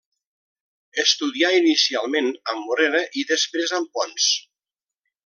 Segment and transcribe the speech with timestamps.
[1.03, 4.31] Estudià inicialment amb Morera i després amb Pons.